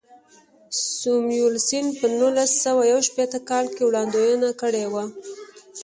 ساموېلسن 0.97 1.85
په 1.99 2.05
نولس 2.17 2.51
سوه 2.63 2.83
یو 2.91 2.99
شپېته 3.07 3.39
کال 3.49 3.65
کې 3.75 3.83
وړاندوینه 3.85 4.49
کړې 4.61 4.85
وه. 4.93 5.05